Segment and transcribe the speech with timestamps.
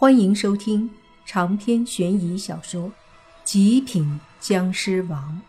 [0.00, 0.88] 欢迎收听
[1.26, 2.88] 长篇悬疑小说
[3.42, 5.42] 《极品僵尸王》，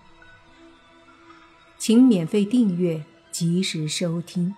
[1.77, 4.55] 请免费订阅，及时收听。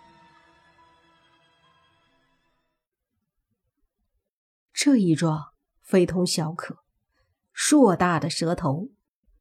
[4.72, 5.52] 这一撞
[5.82, 6.78] 非同小可，
[7.52, 8.92] 硕大的舌头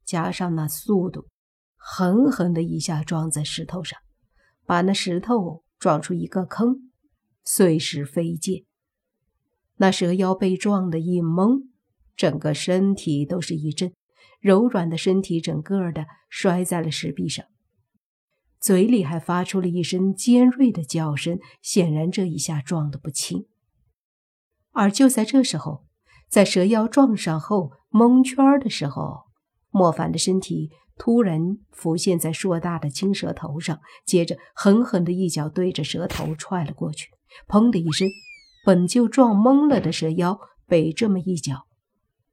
[0.03, 1.29] 加上那速度，
[1.77, 3.97] 狠狠的一下撞在石头上，
[4.65, 6.91] 把那石头撞出一个坑，
[7.45, 8.65] 碎石飞溅。
[9.81, 11.63] 那蛇妖被撞得一懵，
[12.15, 13.91] 整个身体都是一震，
[14.39, 17.43] 柔软的身体整个的摔在了石壁上，
[18.59, 23.47] 嘴里还发出了一声尖锐的叫声，显然这一下撞得不轻。
[24.71, 25.87] 而就在这时候，
[26.29, 29.23] 在蛇妖撞上后蒙圈的时候，
[29.71, 37.09] 莫凡的身体突然浮现在硕大的青蛇头上，接着狠狠的一脚对着蛇头踹了过去，
[37.47, 38.07] 砰的一声。
[38.63, 41.67] 本就撞懵了的蛇妖被这么一脚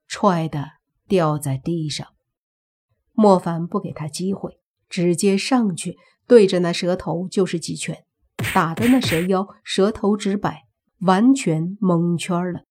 [0.07, 0.73] 踹得
[1.07, 2.07] 掉在地上，
[3.13, 8.05] 莫凡不给他机会，直接上去对着那蛇头就是几拳，
[8.55, 10.65] 打的那蛇妖舌头直摆，
[11.01, 12.65] 完全蒙圈了。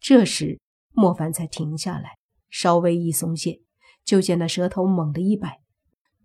[0.00, 0.60] 这时
[0.92, 2.16] 莫凡才停下来，
[2.50, 3.60] 稍微一松懈，
[4.04, 5.60] 就见那蛇头猛地一摆，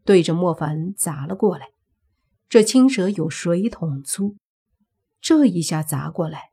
[0.03, 1.67] 对着莫凡砸了过来。
[2.49, 4.35] 这青蛇有水桶粗。
[5.21, 6.51] 这一下砸过来，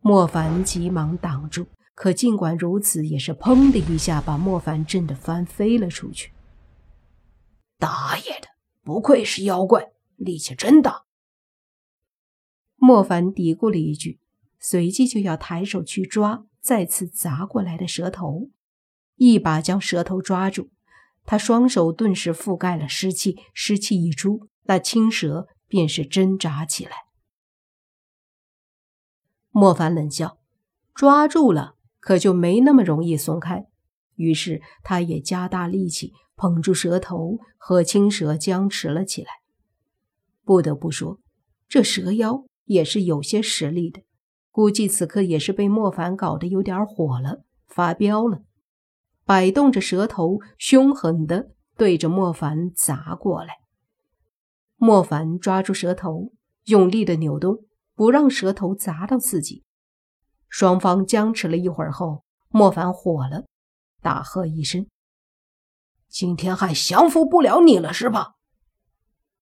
[0.00, 1.68] 莫凡急忙挡住。
[1.94, 6.32] 可尽管如此，也是砰的一下把莫凡震得翻飞了出去。
[7.76, 8.48] 大爷的，
[8.84, 11.06] 不愧是妖怪，力气真大！
[12.76, 14.20] 莫凡嘀咕了一句，
[14.60, 18.50] 随即就要抬手去抓再次砸过来的蛇头，
[19.16, 20.70] 一把将蛇头抓住。
[21.24, 27.07] 他双手顿时覆盖了湿气，湿气一出，那青蛇便是挣扎起来。
[29.58, 30.38] 莫凡冷笑，
[30.94, 33.66] 抓住了，可就没那么容易松开。
[34.14, 39.30] 于是他也加大力气，捧住蛇头，和青蛇僵持了起来。
[40.44, 41.18] 不得不说，
[41.68, 44.02] 这蛇妖也是有些实力的，
[44.52, 48.42] 估计此刻也是被莫凡搞得有点火了，发飙了，
[49.24, 53.56] 摆动着蛇头，凶狠的对着莫凡砸过来。
[54.76, 56.30] 莫凡抓住蛇头，
[56.66, 57.64] 用力的扭动。
[57.98, 59.64] 不让蛇头砸到自己，
[60.48, 63.46] 双方僵持了一会儿后，莫凡火了，
[64.00, 64.86] 大喝一声
[66.08, 68.34] ：“今天还降服不了你了是吧？”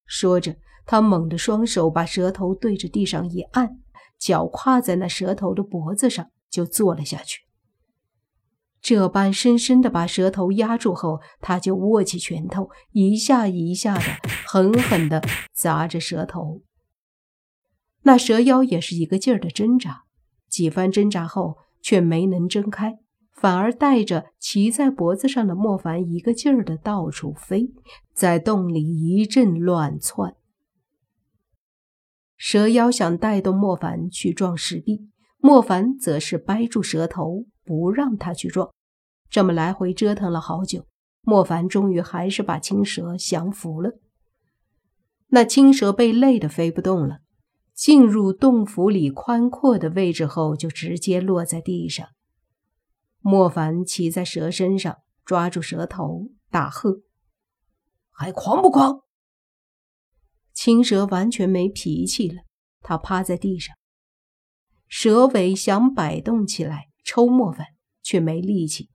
[0.08, 0.56] 说着，
[0.86, 3.78] 他猛地双手把蛇头对着地上一按，
[4.18, 7.42] 脚跨在那蛇头的脖子上就坐了下去。
[8.80, 14.04] 这般深深的把蛇头压住后，他就握起拳头，一下一下的
[14.46, 16.62] 狠狠的砸着蛇头。
[18.06, 20.04] 那蛇妖也是一个劲儿的挣扎，
[20.48, 23.00] 几番挣扎后却没能挣开，
[23.32, 27.72] 反而带着骑在脖子上的莫凡一个劲儿的到处飞，
[28.14, 30.36] 在洞里一阵乱窜。
[32.36, 38.70] 蛇妖想带动莫凡去撞石壁，莫凡则是掰住蛇头不让他去撞。
[39.28, 40.86] 这么来回折腾了好久，
[41.22, 43.98] 莫凡终于还是把青蛇降服了。
[45.30, 47.22] 那青蛇被累得飞不动了。
[47.76, 52.08] 进入洞府里宽阔的位置后，就直接落在地上。
[53.20, 57.02] 莫凡骑在蛇身上，抓住蛇头，大喝
[58.10, 59.02] ：“还狂不狂？”
[60.54, 62.44] 青蛇完全没脾气了，
[62.80, 63.76] 它趴在地上，
[64.88, 67.66] 蛇尾想摆动起来抽莫凡，
[68.02, 68.88] 却没力气。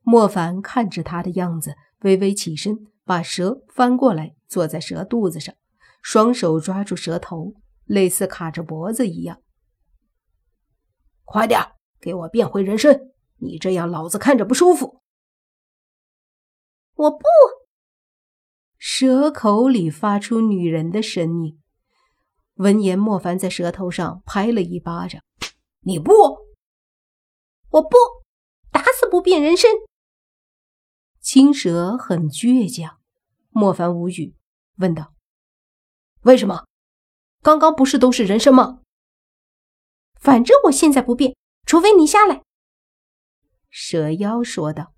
[0.00, 5.54] 莫凡看着他的样子，微微起身，把蛇翻过来，坐在蛇肚子上，
[6.02, 7.54] 双手抓住蛇头。
[7.84, 9.42] 类似卡着脖子一样，
[11.24, 11.60] 快点
[12.00, 13.12] 给我变回人身！
[13.36, 15.02] 你这样老子看着不舒服。
[16.94, 17.24] 我不。
[18.78, 21.60] 蛇口里发出女人的声音。
[22.54, 25.22] 闻言，莫凡在蛇头上拍了一巴掌
[25.80, 26.12] ：“你不，
[27.70, 27.96] 我不，
[28.70, 29.70] 打死不变人身！”
[31.20, 33.00] 青蛇很倔强。
[33.50, 34.36] 莫凡无语，
[34.76, 35.14] 问道
[36.22, 36.64] ：“为什么？”
[37.44, 38.80] 刚刚不是都是人参吗？
[40.18, 41.36] 反正我现在不变，
[41.66, 42.42] 除非你下来。”
[43.68, 44.94] 蛇妖说道。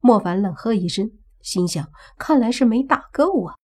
[0.00, 1.10] 莫凡冷喝一声，
[1.42, 3.54] 心想：看来是没打够啊。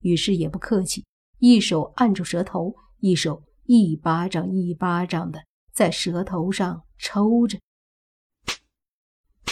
[0.00, 1.06] 于是也不客气，
[1.38, 7.60] 一手按住蛇头，一手一巴掌一巴掌的在蛇头上抽着。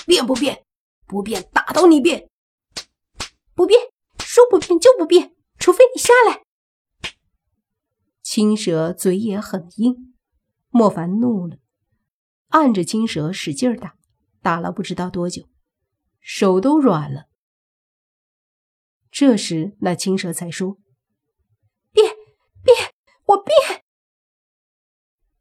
[0.04, 0.64] 变不变？
[1.06, 2.28] 不变，打到你变！
[3.54, 3.78] 不变，
[4.18, 6.42] 说不变就不变，除非你下来。
[8.34, 10.14] 青蛇嘴也很硬，
[10.70, 11.58] 莫凡怒了，
[12.48, 13.94] 按着青蛇使劲打，
[14.40, 15.46] 打了不知道多久，
[16.18, 17.26] 手都软了。
[19.10, 20.78] 这时，那青蛇才说
[21.92, 22.06] ：“变，
[22.64, 22.94] 变，
[23.26, 23.84] 我变。”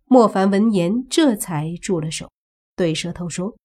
[0.04, 2.30] 莫凡闻言，这才住了手，
[2.76, 3.56] 对蛇头说：“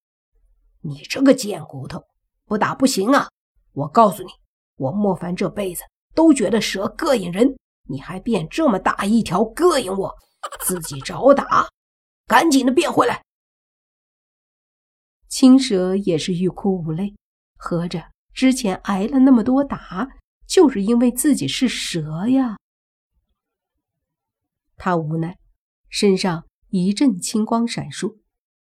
[0.83, 2.05] 你这个贱骨头，
[2.45, 3.29] 不打不行啊！
[3.73, 4.29] 我告诉你，
[4.77, 5.83] 我莫凡这辈子
[6.15, 10.15] 都觉得蛇膈应人，你还变这么大一条膈应我，
[10.65, 11.69] 自己找打，
[12.27, 13.23] 赶紧的变回来。”
[15.29, 17.15] 青蛇也是欲哭无泪，
[17.57, 20.09] 合着之前挨了那么多打，
[20.47, 22.57] 就是因为自己是蛇呀。
[24.77, 25.39] 他无奈，
[25.89, 28.19] 身上一阵青光闪烁，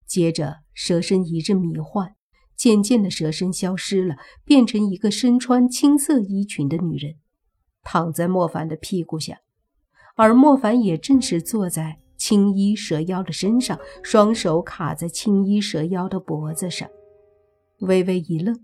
[0.06, 2.16] 接着蛇身一阵迷幻，
[2.56, 7.18] 渐渐的蛇身消失了，变成一个身穿青色衣裙的女人，
[7.90, 9.40] 躺在莫凡的屁股下，
[10.18, 12.00] 而莫凡也正是坐在。
[12.18, 16.90] 青衣蛇妖的身上，双手卡在青衣蛇妖的脖子上，
[17.82, 18.60] 微微一愣。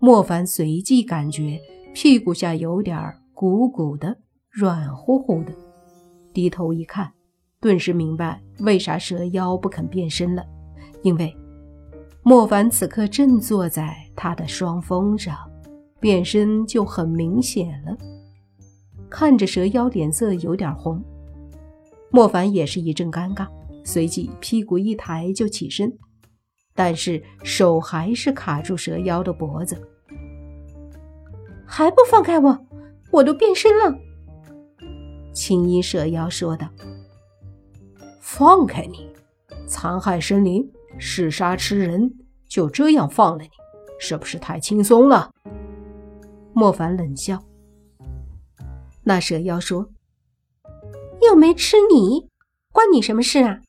[0.00, 1.60] 莫凡随即感觉
[1.94, 2.98] 屁股下有点
[3.32, 4.18] 鼓鼓的、
[4.50, 5.52] 软乎乎的，
[6.34, 7.10] 低头一看，
[7.60, 10.44] 顿时明白为啥蛇妖不肯变身了，
[11.02, 11.34] 因为
[12.24, 15.38] 莫凡此刻正坐在他的双峰上，
[16.00, 17.96] 变身就很明显了。
[19.12, 21.00] 看着蛇妖脸色有点红。
[22.10, 23.46] 莫凡也是一阵尴尬，
[23.84, 25.92] 随即屁股一抬就起身，
[26.74, 29.76] 但是手还是卡住蛇妖的脖子，
[31.66, 32.58] 还不放开我！
[33.10, 33.94] 我都变身了。
[35.34, 36.66] 青衣蛇妖说道
[38.18, 39.06] ：“放开你！
[39.68, 40.66] 残害生灵，
[40.98, 42.10] 嗜杀吃人，
[42.48, 43.50] 就这样放了你，
[44.00, 45.30] 是不是太轻松了？”
[46.54, 47.38] 莫凡冷笑。
[49.04, 49.92] 那蛇妖说。
[51.22, 52.28] 又没吃你，
[52.72, 53.62] 关你什么事啊？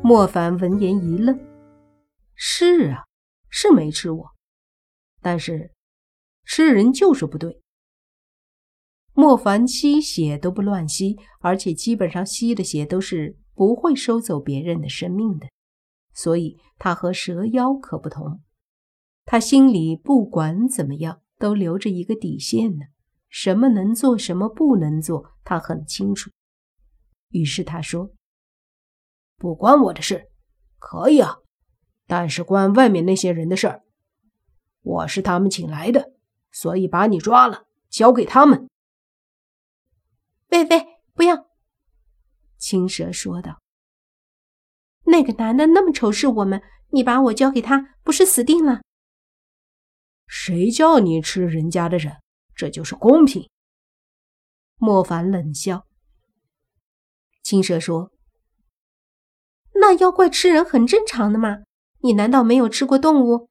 [0.00, 1.38] 莫凡闻言一愣
[2.36, 3.04] ：“是啊，
[3.48, 4.30] 是没吃我，
[5.20, 5.72] 但是
[6.44, 7.60] 吃人就是不对。”
[9.12, 15.48] 莫凡吸血都不乱吸，而且基本上吸的血都是不会收走别人的生命的，
[16.14, 18.40] 所以他和蛇妖可不同。
[19.24, 22.86] 他心里不管怎么样都留着一个底线呢。
[23.30, 26.30] 什么能做，什么不能做，他很清楚。
[27.28, 28.10] 于是他说
[29.38, 30.28] ：“不关我的事，
[30.78, 31.38] 可以啊，
[32.06, 33.82] 但是关外面那些人的事儿。
[34.82, 36.12] 我是他们请来的，
[36.50, 38.68] 所以把你抓了，交给他们。”
[40.50, 41.46] 喂喂，不要！
[42.58, 43.60] 青蛇说道
[45.06, 48.82] ：“那个男的那么仇视我们，你把我交给他，不是死定了？”
[50.26, 52.16] 谁叫你吃人家的人？
[52.60, 53.48] 这就是公平。
[54.76, 55.86] 莫凡冷笑。
[57.42, 58.10] 青蛇说
[59.80, 61.60] ：“那妖怪吃人很正常的嘛，
[62.00, 63.48] 你难道没有吃过动物？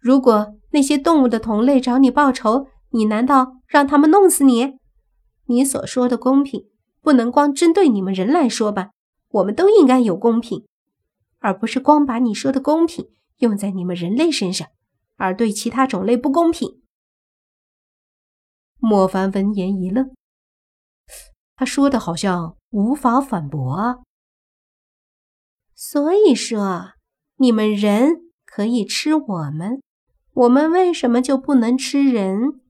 [0.00, 4.78] 如果那些动物的同类找你报仇，你难道让他们弄死你？
[5.44, 6.68] 你所说的公平，
[7.00, 8.90] 不能光针对你们人来说吧？
[9.28, 10.66] 我们都应该有公平，
[11.38, 14.66] 而不是光把你说的公平用在你们人类身上，
[15.14, 16.82] 而对其他种类不公平。”
[18.88, 20.16] 莫凡闻言一愣，
[21.56, 23.98] 他说的好像无法反驳啊。
[25.74, 26.94] 所以说，
[27.36, 29.82] 你们人可以吃我们，
[30.32, 32.62] 我们为什么就不能吃人？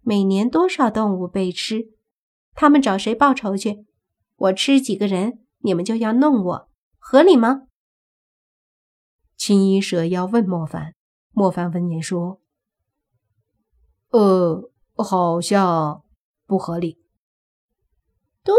[0.00, 1.92] 每年多少动物被吃，
[2.54, 3.84] 他们找谁报仇去？
[4.36, 7.66] 我吃几个人，你们就要弄我，合理吗？
[9.36, 10.94] 青衣蛇妖问莫凡，
[11.32, 12.40] 莫凡闻言说
[14.08, 16.04] ：“呃。”好像
[16.46, 16.98] 不合理。
[18.42, 18.54] 对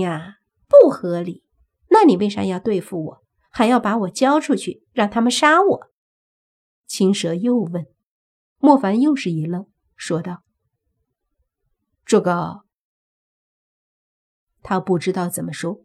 [0.00, 1.44] 呀，不合理。
[1.88, 5.90] 那你为啥要对付我，还要把我交出去，让他们杀我？
[6.86, 7.86] 青蛇又问。
[8.58, 10.42] 莫凡又是一愣，说道
[12.06, 12.60] ：“这个……”
[14.62, 15.80] 他不知道怎么说。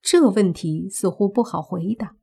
[0.00, 2.14] 这问题似乎不好回答，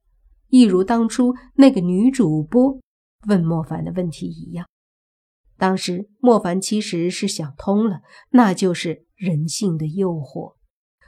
[0.48, 2.80] 一如当初那个女主播
[3.27, 4.68] 问莫凡的问题一样。
[5.62, 8.01] 当时莫凡其实是想通了，
[8.32, 10.56] 那就是人性的诱惑。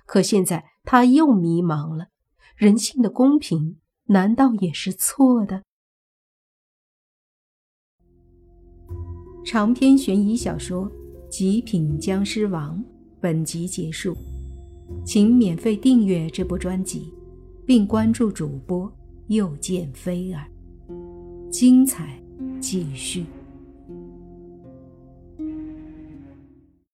[0.06, 2.10] 可现在他又迷茫了，
[2.56, 3.80] 人性的公平
[4.10, 5.64] 难道也是错的？
[9.44, 10.86] 长篇悬疑小说
[11.30, 12.78] 《极品僵尸王》
[13.20, 14.16] 本集结束，
[15.04, 17.12] 请免费订阅这部专辑，
[17.66, 18.88] 并关注主播
[19.30, 20.46] 又见菲儿，
[21.50, 22.22] 精彩
[22.62, 23.26] 继续。